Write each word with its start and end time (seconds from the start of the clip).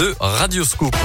de 0.00 0.14
Radio 0.18 0.64
Scoop. 0.64 0.96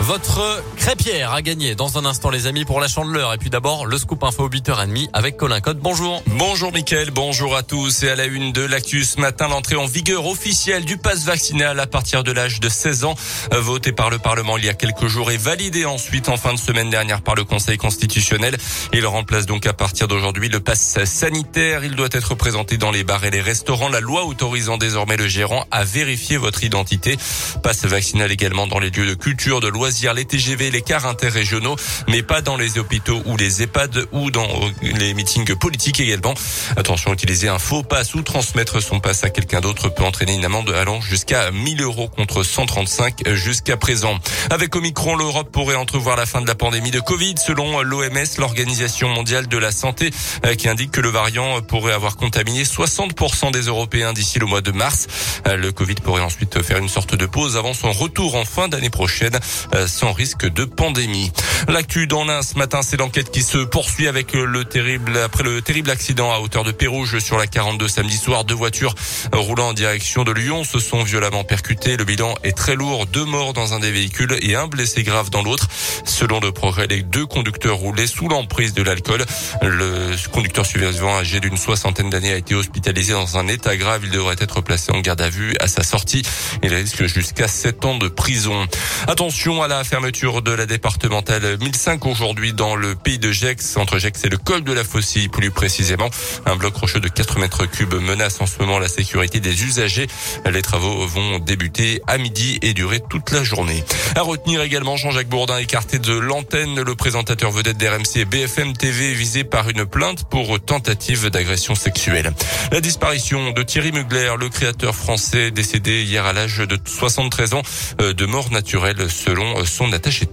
Votre 0.00 0.62
crêpière 0.88 1.34
a 1.34 1.42
gagné 1.42 1.74
dans 1.74 1.98
un 1.98 2.06
instant 2.06 2.30
les 2.30 2.46
amis 2.46 2.64
pour 2.64 2.80
la 2.80 2.88
chandeleur. 2.88 3.34
Et 3.34 3.36
puis 3.36 3.50
d'abord 3.50 3.84
le 3.84 3.98
scoop 3.98 4.24
info 4.24 4.48
8h30 4.48 5.10
avec 5.12 5.36
Colin 5.36 5.60
Code. 5.60 5.80
Bonjour. 5.80 6.22
Bonjour 6.28 6.72
Mickaël, 6.72 7.10
bonjour 7.10 7.54
à 7.56 7.62
tous. 7.62 8.04
Et 8.04 8.08
à 8.08 8.16
la 8.16 8.24
une 8.24 8.52
de 8.52 8.62
l'actu 8.62 9.04
ce 9.04 9.20
matin, 9.20 9.48
l'entrée 9.48 9.76
en 9.76 9.84
vigueur 9.84 10.24
officielle 10.26 10.86
du 10.86 10.96
pass 10.96 11.26
vaccinal 11.26 11.78
à 11.78 11.86
partir 11.86 12.24
de 12.24 12.32
l'âge 12.32 12.60
de 12.60 12.70
16 12.70 13.04
ans, 13.04 13.16
euh, 13.52 13.60
voté 13.60 13.92
par 13.92 14.08
le 14.08 14.18
Parlement 14.18 14.56
il 14.56 14.64
y 14.64 14.70
a 14.70 14.72
quelques 14.72 15.08
jours 15.08 15.30
et 15.30 15.36
validé 15.36 15.84
ensuite 15.84 16.30
en 16.30 16.38
fin 16.38 16.54
de 16.54 16.58
semaine 16.58 16.88
dernière 16.88 17.20
par 17.20 17.34
le 17.34 17.44
Conseil 17.44 17.76
constitutionnel. 17.76 18.56
Il 18.94 19.04
remplace 19.04 19.44
donc 19.44 19.66
à 19.66 19.74
partir 19.74 20.08
d'aujourd'hui 20.08 20.48
le 20.48 20.60
pass 20.60 21.04
sanitaire. 21.04 21.84
Il 21.84 21.96
doit 21.96 22.08
être 22.12 22.34
présenté 22.34 22.78
dans 22.78 22.92
les 22.92 23.04
bars 23.04 23.26
et 23.26 23.30
les 23.30 23.42
restaurants. 23.42 23.90
La 23.90 24.00
loi 24.00 24.24
autorisant 24.24 24.78
désormais 24.78 25.18
le 25.18 25.28
gérant 25.28 25.66
à 25.70 25.84
vérifier 25.84 26.38
votre 26.38 26.64
identité. 26.64 27.18
Passe 27.62 27.84
vaccinal 27.84 28.32
également 28.32 28.66
dans 28.66 28.78
les 28.78 28.88
lieux 28.88 29.06
de 29.06 29.14
culture, 29.14 29.60
de 29.60 29.68
loisirs 29.68 30.14
les 30.14 30.24
TGV, 30.24 30.70
les 30.70 30.77
cars 30.82 31.06
interrégionaux, 31.06 31.76
mais 32.08 32.22
pas 32.22 32.42
dans 32.42 32.56
les 32.56 32.78
hôpitaux 32.78 33.22
ou 33.26 33.36
les 33.36 33.62
EHPAD 33.62 34.06
ou 34.12 34.30
dans 34.30 34.48
les 34.82 35.14
meetings 35.14 35.54
politiques 35.56 36.00
également. 36.00 36.34
Attention, 36.76 37.12
utiliser 37.12 37.48
un 37.48 37.58
faux 37.58 37.82
passe 37.82 38.14
ou 38.14 38.22
transmettre 38.22 38.82
son 38.82 39.00
passe 39.00 39.24
à 39.24 39.30
quelqu'un 39.30 39.60
d'autre 39.60 39.88
peut 39.88 40.04
entraîner 40.04 40.34
une 40.34 40.44
amende 40.44 40.70
allant 40.70 41.00
jusqu'à 41.00 41.50
1000 41.50 41.82
euros 41.82 42.08
contre 42.08 42.42
135 42.42 43.28
jusqu'à 43.34 43.76
présent. 43.76 44.18
Avec 44.50 44.74
Omicron, 44.76 45.16
l'Europe 45.16 45.50
pourrait 45.52 45.76
entrevoir 45.76 46.16
la 46.16 46.26
fin 46.26 46.40
de 46.40 46.46
la 46.46 46.54
pandémie 46.54 46.90
de 46.90 47.00
Covid 47.00 47.34
selon 47.38 47.82
l'OMS, 47.82 48.26
l'Organisation 48.38 49.08
mondiale 49.08 49.48
de 49.48 49.58
la 49.58 49.72
santé, 49.72 50.10
euh, 50.44 50.54
qui 50.54 50.68
indique 50.68 50.90
que 50.90 51.00
le 51.00 51.08
variant 51.08 51.60
pourrait 51.62 51.92
avoir 51.92 52.16
contaminé 52.16 52.64
60% 52.64 53.50
des 53.50 53.62
Européens 53.62 54.12
d'ici 54.12 54.38
le 54.38 54.46
mois 54.46 54.60
de 54.60 54.72
mars. 54.72 55.06
Euh, 55.46 55.56
le 55.56 55.72
Covid 55.72 55.96
pourrait 55.96 56.22
ensuite 56.22 56.62
faire 56.62 56.78
une 56.78 56.88
sorte 56.88 57.14
de 57.14 57.26
pause 57.26 57.56
avant 57.56 57.74
son 57.74 57.92
retour 57.92 58.34
en 58.34 58.44
fin 58.44 58.68
d'année 58.68 58.90
prochaine. 58.90 59.38
Euh, 59.74 59.86
sans 59.86 60.12
risque 60.12 60.46
de 60.46 60.64
pandémie. 60.68 61.32
L'actu 61.66 62.06
dans 62.06 62.24
l'Ain 62.24 62.42
ce 62.42 62.56
matin, 62.56 62.80
c'est 62.82 62.96
l'enquête 62.96 63.30
qui 63.30 63.42
se 63.42 63.58
poursuit 63.58 64.08
avec 64.08 64.32
le 64.32 64.64
terrible, 64.64 65.18
après 65.18 65.42
le 65.42 65.60
terrible 65.60 65.90
accident 65.90 66.32
à 66.32 66.38
hauteur 66.38 66.64
de 66.64 66.72
Pérouge 66.72 67.18
sur 67.18 67.36
la 67.36 67.46
42 67.46 67.88
samedi 67.88 68.16
soir. 68.16 68.44
Deux 68.44 68.54
voitures 68.54 68.94
roulant 69.32 69.68
en 69.68 69.72
direction 69.72 70.24
de 70.24 70.32
Lyon 70.32 70.64
se 70.64 70.78
sont 70.78 71.02
violemment 71.02 71.44
percutées. 71.44 71.96
Le 71.96 72.04
bilan 72.04 72.34
est 72.44 72.56
très 72.56 72.74
lourd. 72.74 73.06
Deux 73.06 73.24
morts 73.24 73.52
dans 73.52 73.74
un 73.74 73.80
des 73.80 73.90
véhicules 73.90 74.38
et 74.40 74.54
un 74.54 74.66
blessé 74.66 75.02
grave 75.02 75.30
dans 75.30 75.42
l'autre. 75.42 75.66
Selon 76.04 76.40
le 76.40 76.52
progrès, 76.52 76.86
les 76.86 77.02
deux 77.02 77.26
conducteurs 77.26 77.76
roulaient 77.76 78.06
sous 78.06 78.28
l'emprise 78.28 78.74
de 78.74 78.82
l'alcool. 78.82 79.24
Le 79.62 80.14
conducteur 80.30 80.64
survivant 80.64 81.16
âgé 81.18 81.40
d'une 81.40 81.56
soixantaine 81.56 82.10
d'années 82.10 82.32
a 82.32 82.36
été 82.36 82.54
hospitalisé 82.54 83.12
dans 83.12 83.38
un 83.38 83.48
état 83.48 83.76
grave. 83.76 84.02
Il 84.04 84.10
devrait 84.10 84.36
être 84.38 84.60
placé 84.60 84.92
en 84.92 85.00
garde 85.00 85.20
à 85.20 85.28
vue 85.28 85.54
à 85.60 85.66
sa 85.66 85.82
sortie. 85.82 86.22
Il 86.62 86.74
risque 86.74 87.06
jusqu'à 87.06 87.48
7 87.48 87.84
ans 87.84 87.98
de 87.98 88.08
prison. 88.08 88.66
Attention 89.06 89.62
à 89.62 89.68
la 89.68 89.84
fermeture 89.84 90.42
de 90.42 90.47
la 90.56 90.66
départementale 90.66 91.58
1005 91.58 92.06
aujourd'hui 92.06 92.52
dans 92.52 92.76
le 92.76 92.94
pays 92.94 93.18
de 93.18 93.30
Gex, 93.30 93.76
entre 93.76 93.98
Gex 93.98 94.24
et 94.24 94.28
le 94.28 94.36
col 94.36 94.62
de 94.62 94.72
la 94.72 94.84
Faucille 94.84 95.28
plus 95.28 95.50
précisément. 95.50 96.10
Un 96.46 96.56
bloc 96.56 96.76
rocheux 96.76 97.00
de 97.00 97.08
4 97.08 97.38
mètres 97.38 97.66
cubes 97.66 97.94
menace 97.94 98.40
en 98.40 98.46
ce 98.46 98.58
moment 98.58 98.78
la 98.78 98.88
sécurité 98.88 99.40
des 99.40 99.64
usagers. 99.64 100.06
Les 100.50 100.62
travaux 100.62 101.06
vont 101.06 101.38
débuter 101.38 102.02
à 102.06 102.18
midi 102.18 102.58
et 102.62 102.74
durer 102.74 103.00
toute 103.08 103.30
la 103.30 103.42
journée. 103.44 103.84
À 104.16 104.22
retenir 104.22 104.62
également 104.62 104.96
Jean-Jacques 104.96 105.28
Bourdin 105.28 105.58
écarté 105.58 105.98
de 105.98 106.12
l'antenne, 106.12 106.80
le 106.80 106.94
présentateur 106.94 107.50
vedette 107.50 107.78
d'RMC 107.78 108.16
et 108.16 108.24
BFM 108.24 108.76
TV 108.76 109.14
visé 109.14 109.44
par 109.44 109.68
une 109.68 109.86
plainte 109.86 110.24
pour 110.28 110.60
tentative 110.60 111.30
d'agression 111.30 111.74
sexuelle. 111.74 112.32
La 112.72 112.80
disparition 112.80 113.52
de 113.52 113.62
Thierry 113.62 113.92
Mugler, 113.92 114.34
le 114.38 114.48
créateur 114.48 114.94
français 114.94 115.50
décédé 115.50 116.02
hier 116.02 116.24
à 116.26 116.32
l'âge 116.32 116.58
de 116.58 116.78
73 116.84 117.54
ans 117.54 117.62
euh, 118.00 118.12
de 118.12 118.26
mort 118.26 118.50
naturelle 118.50 119.10
selon 119.10 119.64
son 119.64 119.92
attaché 119.92 120.24
de 120.24 120.30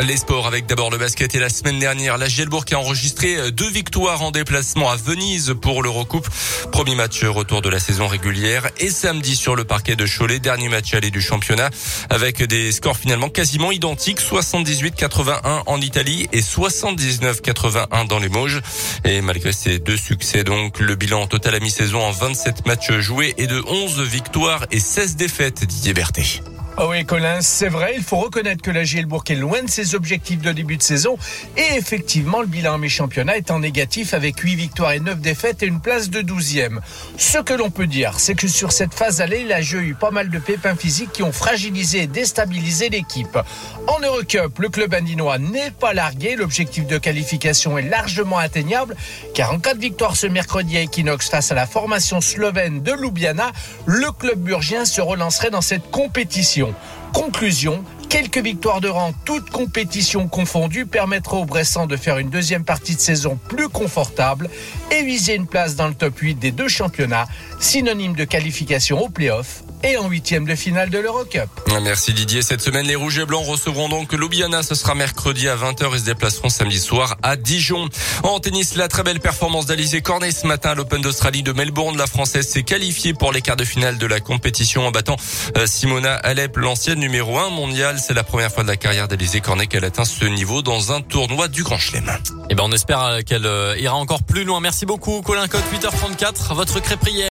Les 0.00 0.16
sports 0.16 0.46
avec 0.46 0.66
d'abord 0.66 0.90
le 0.90 0.98
basket 0.98 1.34
et 1.34 1.38
la 1.38 1.48
semaine 1.48 1.78
dernière, 1.78 2.18
la 2.18 2.28
Gielbourg 2.28 2.64
a 2.72 2.76
enregistré 2.76 3.50
deux 3.50 3.68
victoires 3.68 4.22
en 4.22 4.30
déplacement 4.30 4.90
à 4.90 4.96
Venise 4.96 5.54
pour 5.60 5.82
l'Eurocoupe. 5.82 6.28
Premier 6.72 6.94
match 6.94 7.24
retour 7.24 7.62
de 7.62 7.68
la 7.68 7.78
saison 7.78 8.06
régulière 8.06 8.68
et 8.78 8.88
samedi 8.88 9.36
sur 9.36 9.54
le 9.54 9.64
parquet 9.64 9.96
de 9.96 10.06
Cholet, 10.06 10.38
dernier 10.38 10.68
match 10.68 10.94
aller 10.94 11.10
du 11.10 11.20
championnat 11.20 11.70
avec 12.10 12.42
des 12.42 12.72
scores 12.72 12.96
finalement 12.96 13.28
quasiment 13.28 13.70
identiques, 13.70 14.20
78-81 14.20 15.62
en 15.66 15.80
Italie 15.80 16.26
et 16.32 16.40
79-81 16.40 18.06
dans 18.06 18.18
les 18.18 18.28
Mauges. 18.28 18.60
Et 19.04 19.20
malgré 19.20 19.52
ces 19.52 19.78
deux 19.78 19.96
succès 19.96 20.42
donc, 20.42 20.80
le 20.80 20.94
bilan 20.94 21.26
total 21.26 21.54
à 21.54 21.60
mi-saison 21.60 22.02
en 22.02 22.12
27 22.12 22.66
matchs 22.66 22.92
joués 22.92 23.34
est 23.38 23.46
de 23.46 23.62
11 23.66 24.00
victoires 24.02 24.66
et 24.70 24.80
16 24.80 25.16
défaites 25.16 25.64
Didier 25.64 25.94
Berthet. 25.94 26.42
Oh 26.78 26.88
oui, 26.90 27.06
Colin, 27.06 27.40
c'est 27.40 27.70
vrai, 27.70 27.94
il 27.96 28.02
faut 28.02 28.18
reconnaître 28.18 28.60
que 28.60 28.70
la 28.70 28.84
Gielbourg 28.84 29.24
est 29.30 29.34
loin 29.34 29.62
de 29.62 29.70
ses 29.70 29.94
objectifs 29.94 30.42
de 30.42 30.52
début 30.52 30.76
de 30.76 30.82
saison. 30.82 31.16
Et 31.56 31.78
effectivement, 31.78 32.42
le 32.42 32.46
bilan 32.46 32.76
mi-championnat 32.76 33.38
est 33.38 33.50
en 33.50 33.60
négatif 33.60 34.12
avec 34.12 34.38
8 34.38 34.56
victoires 34.56 34.92
et 34.92 35.00
9 35.00 35.18
défaites 35.18 35.62
et 35.62 35.66
une 35.66 35.80
place 35.80 36.10
de 36.10 36.20
12e. 36.20 36.80
Ce 37.16 37.38
que 37.38 37.54
l'on 37.54 37.70
peut 37.70 37.86
dire, 37.86 38.20
c'est 38.20 38.34
que 38.34 38.46
sur 38.46 38.72
cette 38.72 38.92
phase 38.92 39.22
allée, 39.22 39.44
la 39.44 39.62
jeu 39.62 39.78
a 39.78 39.82
eu 39.82 39.94
pas 39.94 40.10
mal 40.10 40.28
de 40.28 40.38
pépins 40.38 40.76
physiques 40.76 41.12
qui 41.12 41.22
ont 41.22 41.32
fragilisé 41.32 42.02
et 42.02 42.06
déstabilisé 42.06 42.90
l'équipe. 42.90 43.38
En 43.86 43.98
Eurocup, 44.00 44.58
le 44.58 44.68
club 44.68 44.92
indinois 44.92 45.38
n'est 45.38 45.70
pas 45.70 45.94
largué. 45.94 46.36
L'objectif 46.36 46.86
de 46.86 46.98
qualification 46.98 47.78
est 47.78 47.88
largement 47.88 48.36
atteignable 48.36 48.96
car 49.32 49.50
en 49.50 49.60
cas 49.60 49.72
de 49.72 49.80
victoire 49.80 50.14
ce 50.14 50.26
mercredi 50.26 50.76
à 50.76 50.82
Equinox 50.82 51.30
face 51.30 51.50
à 51.50 51.54
la 51.54 51.66
formation 51.66 52.20
slovène 52.20 52.82
de 52.82 52.92
Ljubljana, 52.92 53.50
le 53.86 54.12
club 54.12 54.40
burgien 54.40 54.84
se 54.84 55.00
relancerait 55.00 55.50
dans 55.50 55.62
cette 55.62 55.90
compétition. 55.90 56.65
Conclusion, 57.12 57.84
quelques 58.08 58.38
victoires 58.38 58.80
de 58.80 58.88
rang, 58.88 59.12
toutes 59.24 59.50
compétitions 59.50 60.28
confondues, 60.28 60.86
permettra 60.86 61.36
aux 61.36 61.44
Bressans 61.44 61.86
de 61.86 61.96
faire 61.96 62.18
une 62.18 62.30
deuxième 62.30 62.64
partie 62.64 62.94
de 62.94 63.00
saison 63.00 63.38
plus 63.48 63.68
confortable 63.68 64.48
et 64.90 65.02
viser 65.02 65.34
une 65.34 65.46
place 65.46 65.76
dans 65.76 65.88
le 65.88 65.94
top 65.94 66.18
8 66.18 66.34
des 66.36 66.50
deux 66.50 66.68
championnats, 66.68 67.26
synonyme 67.60 68.14
de 68.14 68.24
qualification 68.24 69.02
au 69.02 69.08
play-off 69.08 69.62
et 69.82 69.96
en 69.96 70.08
huitième 70.08 70.44
de 70.44 70.54
finale 70.54 70.90
de 70.90 70.98
l'Eurocup. 70.98 71.48
Merci 71.82 72.12
Didier. 72.12 72.42
Cette 72.42 72.60
semaine, 72.60 72.86
les 72.86 72.94
Rouges 72.94 73.18
et 73.18 73.24
Blancs 73.24 73.46
recevront 73.46 73.88
donc 73.88 74.12
Ljubljana. 74.12 74.62
Ce 74.62 74.74
sera 74.74 74.94
mercredi 74.94 75.48
à 75.48 75.56
20h 75.56 75.94
et 75.94 75.98
se 75.98 76.04
déplaceront 76.04 76.48
samedi 76.48 76.78
soir 76.78 77.16
à 77.22 77.36
Dijon. 77.36 77.88
En 78.22 78.40
tennis, 78.40 78.76
la 78.76 78.88
très 78.88 79.02
belle 79.02 79.20
performance 79.20 79.66
d'Alizé 79.66 80.00
Cornet 80.00 80.30
ce 80.30 80.46
matin 80.46 80.70
à 80.70 80.74
l'Open 80.74 81.02
d'Australie 81.02 81.42
de 81.42 81.52
Melbourne. 81.52 81.96
La 81.96 82.06
Française 82.06 82.48
s'est 82.48 82.62
qualifiée 82.62 83.14
pour 83.14 83.32
les 83.32 83.42
quarts 83.42 83.56
de 83.56 83.64
finale 83.64 83.98
de 83.98 84.06
la 84.06 84.20
compétition 84.20 84.86
en 84.86 84.90
battant 84.90 85.16
euh, 85.56 85.66
Simona 85.66 86.14
Alep, 86.14 86.56
l'ancienne 86.56 86.98
numéro 86.98 87.38
1 87.38 87.50
mondiale. 87.50 87.98
C'est 87.98 88.14
la 88.14 88.24
première 88.24 88.50
fois 88.50 88.62
de 88.62 88.68
la 88.68 88.76
carrière 88.76 89.08
d'Alizé 89.08 89.40
Cornet 89.40 89.66
qu'elle 89.66 89.84
atteint 89.84 90.04
ce 90.04 90.24
niveau 90.24 90.62
dans 90.62 90.92
un 90.92 91.00
tournoi 91.00 91.48
du 91.48 91.62
Grand 91.62 91.78
Chelem. 91.78 92.10
Eh 92.50 92.54
ben, 92.54 92.64
on 92.66 92.72
espère 92.72 93.02
euh, 93.02 93.20
qu'elle 93.20 93.46
euh, 93.46 93.76
ira 93.78 93.94
encore 93.94 94.22
plus 94.22 94.44
loin. 94.44 94.60
Merci 94.60 94.86
beaucoup, 94.86 95.22
Colin 95.22 95.48
Cote, 95.48 95.64
8h34. 95.72 96.54
Votre 96.54 96.80
crêperie 96.80 97.22